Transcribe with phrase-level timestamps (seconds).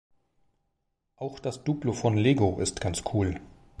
[1.15, 3.39] Auch das Duplo von Lego ist ganz cool.